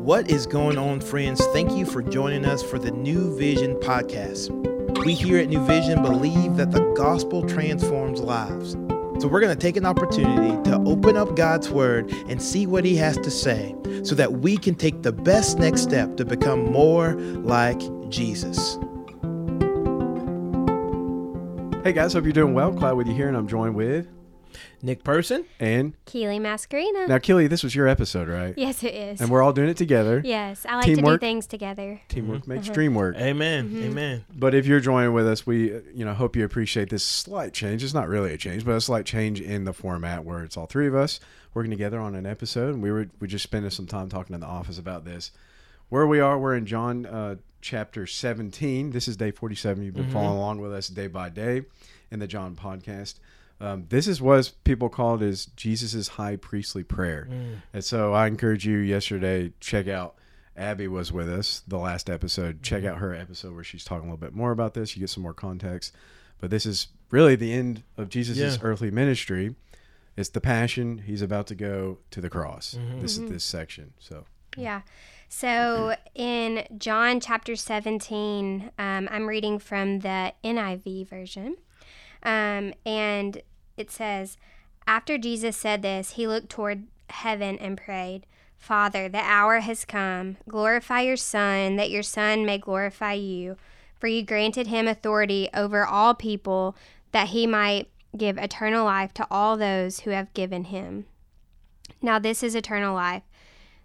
[0.00, 1.44] What is going on, friends?
[1.48, 4.48] Thank you for joining us for the New Vision podcast.
[5.04, 8.72] We here at New Vision believe that the gospel transforms lives.
[9.20, 12.86] So we're going to take an opportunity to open up God's word and see what
[12.86, 16.72] he has to say so that we can take the best next step to become
[16.72, 18.78] more like Jesus.
[21.84, 22.72] Hey guys, hope you're doing well.
[22.72, 24.08] Cloud with you here, and I'm joined with
[24.82, 27.08] Nick Person and Keely Mascarina.
[27.08, 27.46] now Kelly.
[27.46, 28.54] This was your episode, right?
[28.56, 29.20] yes, it is.
[29.20, 30.22] And we're all doing it together.
[30.24, 32.00] yes, I like to do things together.
[32.08, 32.52] Teamwork Mm-hmm.
[32.54, 33.16] makes dream work.
[33.16, 33.68] Amen.
[33.68, 33.82] Mm-hmm.
[33.90, 34.24] Amen.
[34.34, 37.52] But if you're joining with us, we uh, you know hope you appreciate this slight
[37.52, 37.84] change.
[37.84, 40.66] It's not really a change, but a slight change in the format where it's all
[40.66, 41.20] three of us
[41.54, 42.74] working together on an episode.
[42.74, 45.32] And we were we just spending some time talking in the office about this.
[45.88, 48.90] Where we are, we're in John uh, chapter 17.
[48.92, 49.82] This is day 47.
[49.84, 50.12] You've been Mm-hmm.
[50.12, 51.62] following along with us day by day
[52.12, 53.14] in the John podcast.
[53.60, 57.28] Um, this is what people called as Jesus's high priestly prayer.
[57.30, 57.56] Mm.
[57.74, 60.14] And so I encourage you yesterday check out
[60.56, 62.62] Abby was with us the last episode.
[62.62, 64.96] Check out her episode where she's talking a little bit more about this.
[64.96, 65.94] You get some more context.
[66.38, 68.56] But this is really the end of Jesus' Yeah.
[68.62, 69.54] earthly ministry.
[70.16, 70.98] It's the passion.
[71.06, 72.74] He's about to go to the cross.
[72.78, 73.00] Mm-hmm.
[73.00, 73.92] This is this section.
[73.98, 74.24] So
[74.56, 74.82] Yeah.
[75.28, 81.56] So in John chapter 17, um, I'm reading from the NIV version.
[82.22, 83.40] Um, and
[83.80, 84.36] it says,
[84.86, 88.26] After Jesus said this, he looked toward heaven and prayed,
[88.58, 90.36] Father, the hour has come.
[90.48, 93.56] Glorify your Son, that your Son may glorify you.
[93.98, 96.76] For you granted him authority over all people,
[97.12, 101.06] that he might give eternal life to all those who have given him.
[102.02, 103.22] Now, this is eternal life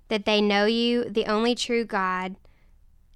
[0.08, 2.36] that they know you, the only true God,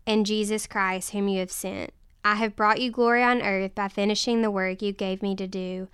[0.07, 1.94] and Jesus Christ, whom you have sent.
[2.25, 5.47] I have brought you glory on earth by finishing the work you gave me to
[5.47, 5.88] do.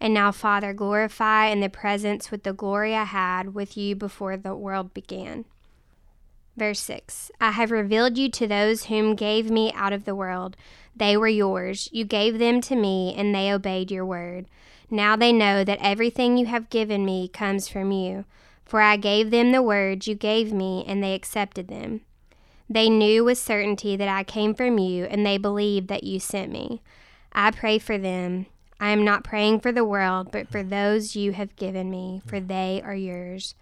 [0.00, 4.36] And now, Father, glorify in the presence with the glory I had with you before
[4.36, 5.44] the world began.
[6.56, 10.56] Verse 6 I have revealed you to those whom gave me out of the world.
[10.96, 11.88] They were yours.
[11.92, 14.46] You gave them to me, and they obeyed your word.
[14.90, 18.24] Now they know that everything you have given me comes from you.
[18.64, 22.02] For I gave them the words you gave me, and they accepted them.
[22.68, 26.52] They knew with certainty that I came from you, and they believed that you sent
[26.52, 26.82] me.
[27.32, 28.46] I pray for them.
[28.80, 32.40] I am not praying for the world, but for those you have given me, for
[32.40, 33.54] they are yours.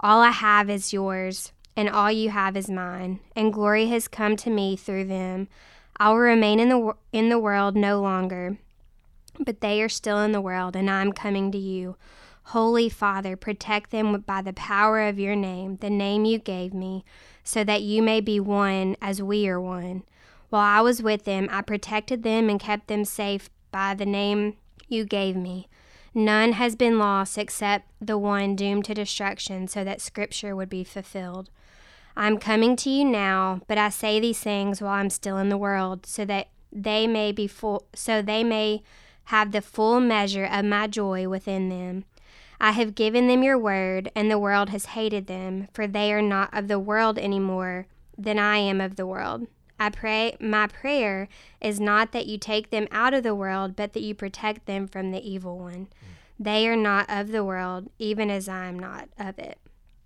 [0.00, 4.36] All I have is yours, and all you have is mine, and glory has come
[4.36, 5.48] to me through them.
[5.96, 8.58] I will remain in the in the world no longer,
[9.40, 11.96] but they are still in the world, and I am coming to you.
[12.50, 17.02] Holy Father, protect them by the power of your name, the name you gave me,
[17.42, 20.02] so that you may be one as we are one.
[20.50, 24.56] While I was with them, I protected them and kept them safe by the name
[24.88, 25.68] you gave me.
[26.14, 30.84] None has been lost except the one doomed to destruction, so that Scripture would be
[30.84, 31.50] fulfilled.
[32.16, 35.50] I am coming to you now, but I say these things while I'm still in
[35.50, 38.82] the world, so that they may be full, so they may
[39.24, 42.04] have the full measure of my joy within them.
[42.58, 46.22] I have given them your word, and the world has hated them, for they are
[46.22, 47.86] not of the world any more
[48.16, 49.46] than I am of the world.
[49.78, 51.28] I pray, my prayer
[51.60, 54.88] is not that you take them out of the world, but that you protect them
[54.88, 55.88] from the evil one.
[56.38, 59.58] They are not of the world, even as I am not of it.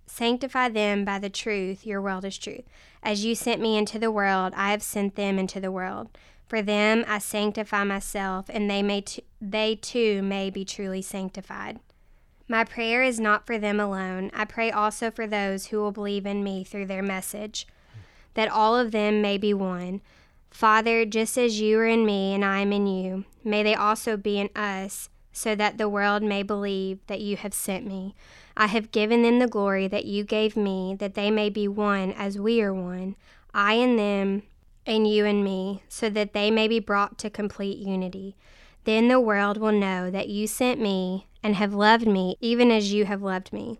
[0.07, 2.65] Sanctify them by the truth, your word is truth.
[3.01, 6.17] As you sent me into the world, I have sent them into the world.
[6.49, 11.79] For them I sanctify myself, and they may t- they too may be truly sanctified.
[12.49, 14.31] My prayer is not for them alone.
[14.33, 17.65] I pray also for those who will believe in me through their message,
[18.33, 20.01] that all of them may be one.
[20.49, 24.17] Father, just as you are in me and I am in you, may they also
[24.17, 28.15] be in us, so that the world may believe that you have sent me.
[28.57, 32.11] I have given them the glory that you gave me, that they may be one
[32.11, 33.15] as we are one,
[33.53, 34.43] I and them,
[34.85, 38.35] and you and me, so that they may be brought to complete unity.
[38.83, 42.91] Then the world will know that you sent me and have loved me, even as
[42.91, 43.79] you have loved me.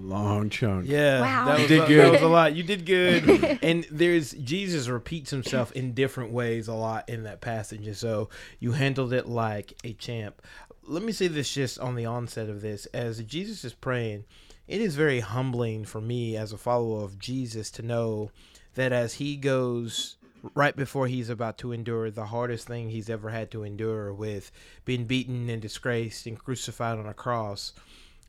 [0.00, 0.86] Long chunk.
[0.88, 1.44] Yeah, Wow.
[1.46, 2.04] that You was, did a, good.
[2.06, 2.54] that was a lot.
[2.54, 3.58] You did good.
[3.62, 8.28] and there's Jesus repeats himself in different ways a lot in that passage, and so
[8.58, 10.42] you handled it like a champ.
[10.84, 14.24] Let me say this just on the onset of this: as Jesus is praying,
[14.66, 18.30] it is very humbling for me as a follower of Jesus to know
[18.74, 20.16] that as he goes
[20.54, 24.50] right before he's about to endure the hardest thing he's ever had to endure with
[24.86, 27.74] being beaten and disgraced and crucified on a cross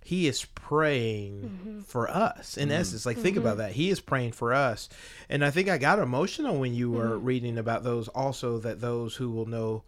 [0.04, 1.80] he is praying Mm-hmm.
[1.82, 3.06] for us in essence.
[3.06, 3.74] Like think about that.
[3.74, 4.90] He is praying for us.
[5.30, 7.26] And i think i got emotional when you were Mm-hmm.
[7.26, 9.84] reading about those also that those who will know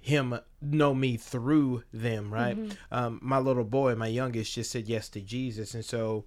[0.00, 2.56] him know me through them right?
[2.56, 2.94] Mm-hmm.
[2.96, 5.74] um, my little boy my youngest just said yes to jesus.
[5.74, 6.24] And so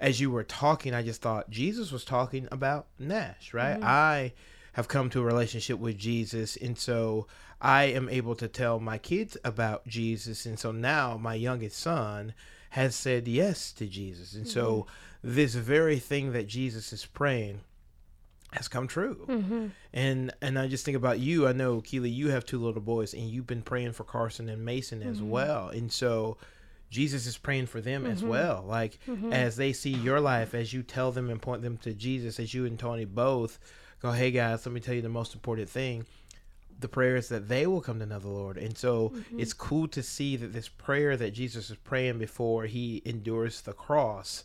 [0.00, 3.74] as you were talking i just thought jesus was talking about nash right?
[3.76, 3.84] Mm-hmm.
[3.84, 4.32] i
[4.74, 6.56] have come to a relationship with jesus.
[6.56, 7.26] And so
[7.60, 10.46] i am able to tell my kids about jesus.
[10.46, 12.34] And so now my youngest son
[12.72, 14.86] has said yes to jesus and so
[15.22, 15.34] mm-hmm.
[15.34, 17.60] this very thing that jesus is praying
[18.52, 19.24] has come true.
[19.26, 19.66] Mm-hmm.
[19.94, 21.48] And and I just think about you.
[21.48, 24.64] I know Keely, you have two little boys, and you've been praying for Carson and
[24.64, 25.30] Mason as mm-hmm.
[25.30, 25.68] well.
[25.68, 26.36] And so
[26.90, 28.28] Jesus is praying for them as mm-hmm.
[28.28, 28.64] well.
[28.66, 28.98] Like
[29.32, 32.52] as they see your life, as you tell them and point them to Jesus, as
[32.52, 33.58] you and Tony both
[34.00, 36.04] go, hey guys, let me tell you the most important thing.
[36.82, 38.56] The prayer is that they will come to know the Lord.
[38.58, 43.00] And so it's cool to see that this prayer that Jesus is praying before he
[43.04, 44.44] endures the cross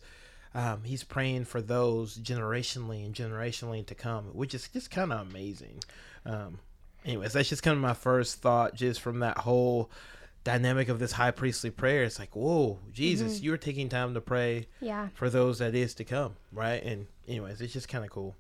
[0.55, 5.27] um, he's praying for those generationally and generationally to come, which is just kind of
[5.29, 5.83] amazing.
[6.25, 6.57] Um,
[7.05, 9.91] anyways, that's just kind of my first thought, just from that whole
[10.43, 12.03] dynamic of this high priestly prayer.
[12.03, 15.09] It's like, whoa, Jesus, you're taking time to pray Yeah.
[15.13, 16.81] for those that is to come, right?
[16.83, 18.35] And anyways, it's just kind of cool.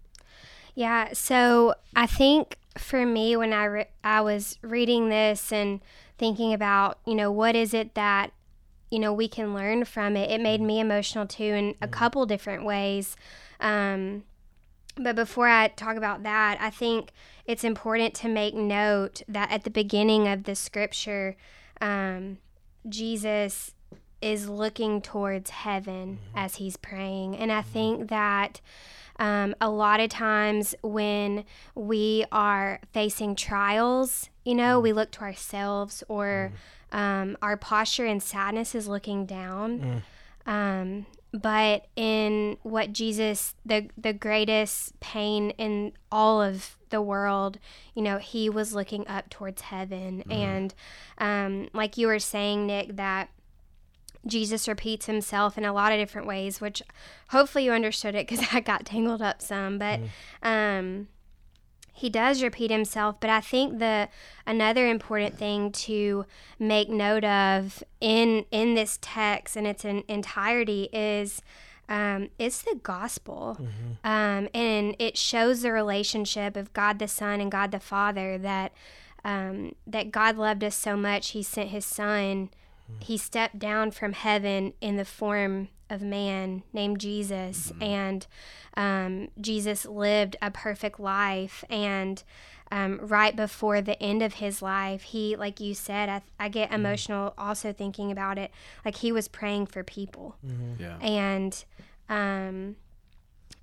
[0.73, 5.81] Yeah, so I think for me when I re- I was reading this and
[6.17, 8.31] thinking about, you know, what is it that
[8.89, 12.25] you know we can learn from it, it made me emotional too in a couple
[12.25, 13.15] different ways.
[13.59, 14.23] Um,
[14.95, 17.11] but before I talk about that, I think
[17.45, 21.35] it's important to make note that at the beginning of the scripture,
[21.79, 22.39] um,
[22.87, 23.73] Jesus
[24.21, 27.35] is looking towards heaven as he's praying.
[27.35, 28.61] And I think that
[29.19, 31.43] um, a lot of times when
[31.75, 36.51] we are facing trials, you know, we look to ourselves or
[36.91, 40.03] um, our posture in sadness is looking down.
[40.45, 47.59] Um, but in what Jesus, the the greatest pain in all of the world,
[47.93, 50.73] you know, he was looking up towards heaven, and
[51.17, 53.29] um, like you were saying, Nick, that
[54.25, 56.81] Jesus repeats himself in a lot of different ways, which
[57.29, 59.99] hopefully you understood it because I got tangled up some, but
[60.41, 61.07] um,
[61.93, 63.19] he does repeat himself.
[63.19, 64.09] But I think the
[64.45, 66.25] another important thing to
[66.59, 71.41] make note of in in this text in its en- entirety is
[71.89, 73.57] um, it's the gospel,
[74.03, 78.73] um, and it shows the relationship of God the Son and God the Father that
[79.23, 82.49] um, that God loved us so much He sent His Son.
[82.99, 88.27] He stepped down from heaven in the form of man named Jesus, and
[88.75, 91.63] um, Jesus lived a perfect life.
[91.69, 92.21] And
[92.71, 96.71] um, right before the end of his life, he, like you said, I, I get
[96.73, 98.51] emotional also thinking about it.
[98.83, 100.35] Like he was praying for people
[100.77, 100.97] Yeah.
[100.99, 101.63] and
[102.09, 102.75] um,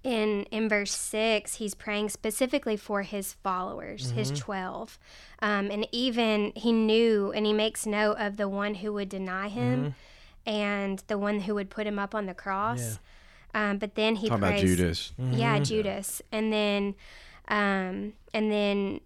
[0.04, 4.98] in in verse six, he's praying specifically for his followers, his twelve,
[5.40, 9.48] um, and even he knew, and he makes note of the one who would deny
[9.48, 9.94] him,
[10.46, 12.98] and the one who would put him up on the cross.
[13.54, 15.12] Um, but then he Talking about prays, Judas.
[15.18, 16.94] yeah, Judas, and then,
[17.48, 19.00] um, and then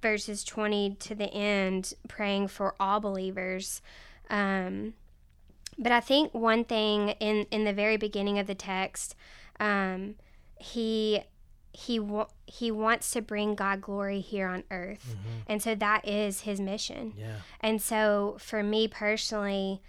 [0.00, 3.82] verses twenty to the end, praying for all believers.
[4.30, 4.94] Um,
[5.76, 9.16] but I think one thing in in the very beginning of the text,
[9.60, 10.14] um,
[10.58, 11.22] he
[11.72, 15.16] he wa- he wants to bring God glory here on earth,
[15.48, 17.14] and so that is his mission.
[17.18, 17.36] Yeah.
[17.60, 19.82] And so for me personally,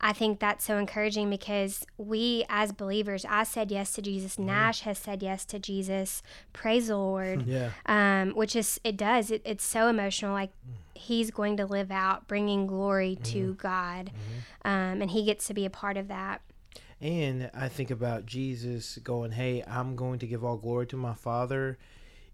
[0.00, 4.38] I think that's so encouraging because we as believers, I said yes to Jesus.
[4.38, 6.22] Nash has said yes to Jesus.
[6.52, 7.46] Praise the Lord.
[7.46, 7.70] Yeah.
[7.86, 9.30] Um, which is it does.
[9.32, 10.32] It, it's so emotional.
[10.32, 10.50] Like
[10.94, 14.12] he's going to live out bringing glory to God,
[14.64, 16.40] um, and he gets to be a part of that.
[17.02, 21.14] And I think about Jesus going, Hey, I'm going to give all glory to my
[21.14, 21.76] Father,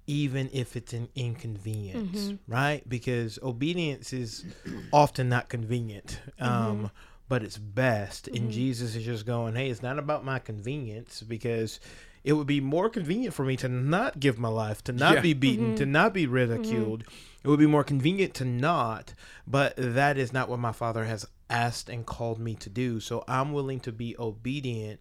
[0.06, 2.52] even if it's an inconvenience, mm-hmm.
[2.52, 2.86] right?
[2.86, 4.44] Because obedience is
[4.92, 6.86] often not convenient, um, mm-hmm.
[7.30, 8.28] but it's best.
[8.28, 8.50] And mm-hmm.
[8.50, 11.80] Jesus is just going, Hey, it's not about my convenience because
[12.24, 15.20] it would be more convenient for me to not give my life, to not Yeah.
[15.22, 17.04] be beaten, to not be ridiculed.
[17.44, 19.14] It would be more convenient to not,
[19.46, 23.00] but that is not what my Father has asked and called me to do.
[23.00, 25.00] So I'm willing to be obedient,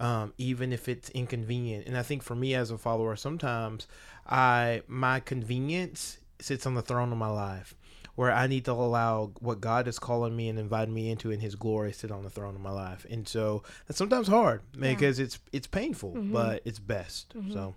[0.00, 1.86] um, even if it's inconvenient.
[1.86, 3.86] And I think for me as a follower, sometimes
[4.26, 7.74] I my convenience sits on the throne of my life,
[8.18, 11.38] where I need to allow what God is calling me and inviting me into in
[11.38, 13.06] His glory sit on the throne of my life.
[13.08, 14.62] And so that's sometimes hard
[14.96, 17.32] because it's it's painful, but it's best.
[17.52, 17.76] So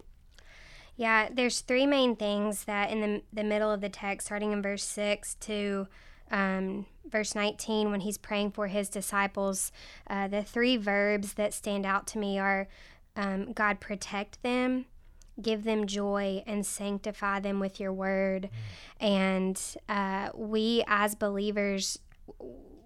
[0.96, 4.64] Yeah, there's three main things that in the, the middle of the text, starting in
[4.64, 5.88] verse 6 to
[6.32, 9.72] um, verse 19, when he's praying for his disciples,
[10.10, 12.68] uh, the three verbs that stand out to me are
[13.16, 14.86] um, God, protect them,
[15.42, 18.50] give them joy, and sanctify them with your word.
[19.00, 19.06] Mm.
[19.08, 22.00] And uh, we as believers,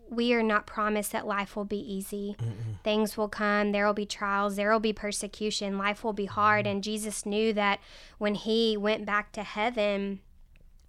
[0.10, 2.36] we are not promised that life will be easy.
[2.40, 2.80] Mm-mm.
[2.84, 6.66] Things will come, there will be trials, there will be persecution, life will be hard.
[6.66, 6.75] Mm-hmm.
[6.75, 7.80] And Jesus knew that
[8.18, 10.20] when he went back to heaven,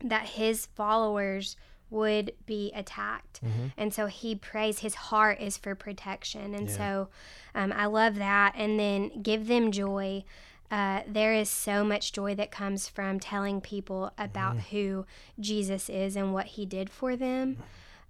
[0.05, 1.57] that his followers
[1.89, 3.41] would be attacked.
[3.43, 3.67] Mm-hmm.
[3.77, 6.55] And so he prays, his heart is for protection.
[6.55, 6.77] And yeah.
[6.77, 7.09] so
[7.55, 8.55] um, I love that.
[8.57, 10.25] And then give them joy.
[10.71, 14.77] Uh, there is so much joy that comes from telling people about mm-hmm.
[14.77, 15.07] who
[15.39, 17.59] Jesus is and what he did for them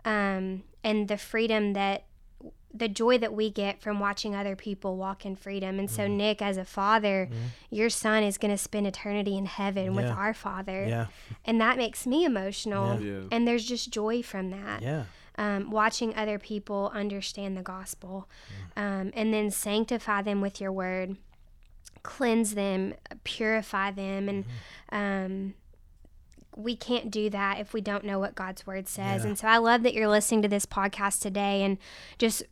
[0.07, 2.05] um, and the freedom that
[2.73, 5.79] the joy that we get from watching other people walk in freedom.
[5.79, 6.11] And so, mm.
[6.11, 7.37] Nick, as a father, mm.
[7.71, 9.91] your son is going to spend eternity in heaven yeah.
[9.91, 10.85] with our father.
[10.87, 11.07] Yeah.
[11.45, 13.01] And that makes me emotional.
[13.01, 13.23] Yeah.
[13.33, 14.83] And there's just joy from that.
[14.83, 15.05] Yeah.
[15.39, 18.29] Um, watching other people understand the gospel.
[18.77, 18.83] Mm.
[18.83, 21.17] Um, and then sanctify them with your word,
[22.07, 22.95] cleanse them,
[23.25, 24.29] purify them.
[24.29, 24.97] And, mm-hmm.
[24.97, 25.55] um,
[26.57, 29.23] we can't do that if we don't know what God's word says.
[29.23, 29.29] Yeah.
[29.29, 31.77] And so I love that you're listening to this podcast today and
[32.19, 32.43] just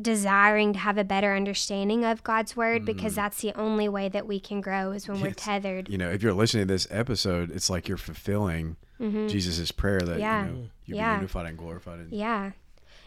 [0.00, 2.86] desiring to have a better understanding of God's word mm.
[2.86, 5.26] because that's the only way that we can grow is when yes.
[5.26, 5.90] we're tethered.
[5.90, 9.28] You know, if you're listening to this episode, it's like you're fulfilling mm-hmm.
[9.28, 10.46] Jesus' prayer that yeah.
[10.46, 11.14] you know, you yeah.
[11.16, 12.00] be unified and glorified.
[12.00, 12.08] In.
[12.10, 12.52] Yeah.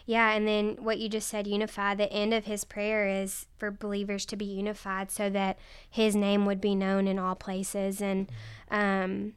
[0.06, 3.70] Yeah, and then what you just said, unify, the end of his prayer is for
[3.70, 5.58] believers to be unified so that
[5.88, 8.02] his name would be known in all places.
[8.02, 8.30] And
[8.70, 9.32] um,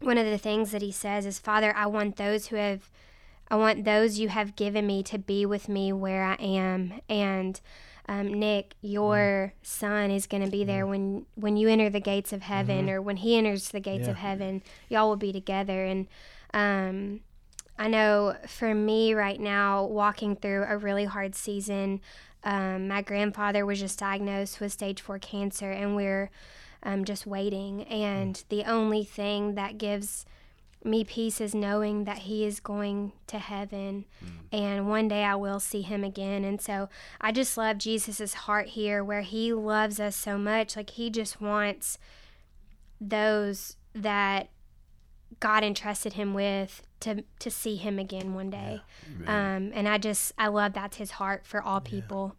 [0.00, 2.90] one of the things that he says is, Father, I want those who have,
[3.48, 7.00] I want those you have given me to be with me where I am.
[7.08, 7.60] And
[8.08, 12.32] um, Nick, your son is going to be there when when you enter the gates
[12.32, 12.96] of heaven, mm-hmm.
[12.96, 14.10] or when he enters the gates yeah.
[14.10, 14.62] of heaven.
[14.88, 15.84] Y'all will be together.
[15.84, 16.08] And
[16.52, 17.20] um,
[17.78, 22.00] I know for me right now, walking through a really hard season.
[22.44, 26.30] Um, my grandfather was just diagnosed with stage four cancer, and we're
[26.82, 27.84] um, just waiting.
[27.84, 30.26] And the only thing that gives
[30.84, 34.30] me peace is knowing that he is going to heaven mm.
[34.50, 36.44] and one day I will see him again.
[36.44, 36.88] And so
[37.20, 40.76] I just love Jesus's heart here where he loves us so much.
[40.76, 41.98] Like he just wants
[43.00, 44.48] those that
[45.40, 48.80] God entrusted him with to to see him again one day.
[49.22, 49.56] Yeah.
[49.56, 52.36] Um, and I just I love that's his heart for all people.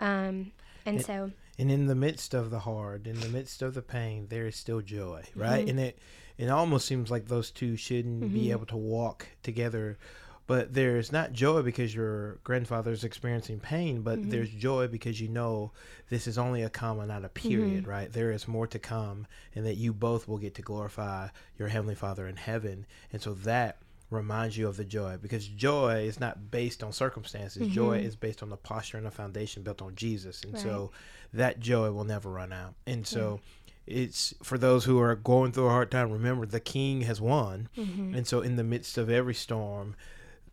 [0.00, 0.28] Yeah.
[0.28, 0.52] Um,
[0.84, 3.82] and it, so and in the midst of the hard in the midst of the
[3.82, 5.70] pain there is still joy right mm-hmm.
[5.70, 5.98] and it
[6.38, 8.34] it almost seems like those two shouldn't mm-hmm.
[8.34, 9.98] be able to walk together
[10.46, 14.30] but there's not joy because your grandfather's experiencing pain but mm-hmm.
[14.30, 15.72] there's joy because you know
[16.08, 17.90] this is only a comma not a period mm-hmm.
[17.90, 21.68] right there is more to come and that you both will get to glorify your
[21.68, 23.78] heavenly father in heaven and so that
[24.10, 27.72] reminds you of the joy because joy is not based on circumstances mm-hmm.
[27.72, 30.62] joy is based on the posture and the foundation built on jesus and right.
[30.62, 30.92] so
[31.32, 32.74] that joy will never run out.
[32.86, 33.40] And so
[33.86, 34.02] yeah.
[34.02, 37.68] it's for those who are going through a hard time, remember the king has won.
[37.76, 38.14] Mm-hmm.
[38.14, 39.94] And so in the midst of every storm,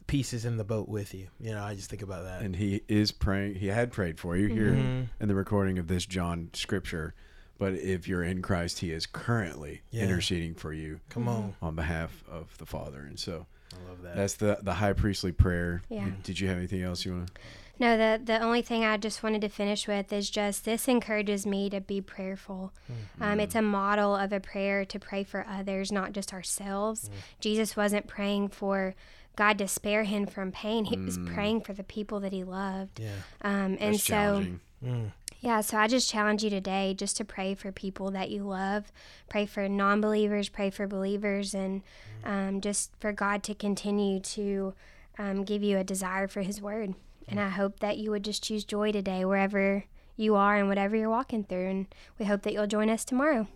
[0.07, 1.27] peace is in the boat with you.
[1.39, 2.41] You know, I just think about that.
[2.41, 5.03] And he is praying, he had prayed for you here mm-hmm.
[5.19, 7.13] in the recording of this John scripture.
[7.57, 10.03] But if you're in Christ, he is currently yeah.
[10.03, 10.99] interceding for you.
[11.09, 11.55] Come on.
[11.61, 12.99] On behalf of the Father.
[13.01, 14.15] And so I love that.
[14.15, 15.83] That's the the high priestly prayer.
[15.89, 16.09] Yeah.
[16.23, 17.41] Did you have anything else you want to
[17.79, 21.45] no, the the only thing I just wanted to finish with is just this encourages
[21.45, 22.71] me to be prayerful.
[22.91, 23.23] Mm-hmm.
[23.23, 27.09] Um, it's a model of a prayer to pray for others, not just ourselves.
[27.09, 27.13] Mm.
[27.39, 28.93] Jesus wasn't praying for
[29.35, 30.85] God to spare him from pain.
[30.85, 31.05] He mm.
[31.05, 32.99] was praying for the people that he loved.
[32.99, 33.09] Yeah.
[33.41, 34.45] Um, and That's so.
[34.85, 35.11] Mm.
[35.43, 38.93] Yeah, so I just challenge you today just to pray for people that you love,
[39.27, 41.81] pray for non believers, pray for believers, and
[42.23, 44.73] um, just for God to continue to
[45.17, 46.95] um, give you a desire for His Word.
[47.27, 49.83] And I hope that you would just choose joy today, wherever
[50.15, 51.67] you are and whatever you're walking through.
[51.67, 53.49] And we hope that you'll join us tomorrow.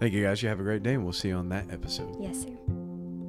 [0.00, 0.42] Thank you, guys.
[0.42, 2.16] You have a great day, and we'll see you on that episode.
[2.20, 2.75] Yes, sir.